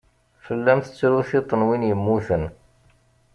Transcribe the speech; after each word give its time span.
Fell-am 0.45 0.79
tettru 0.81 1.21
tiṭ 1.29 1.49
n 1.59 1.61
win 1.67 1.87
yemmuten. 1.89 2.43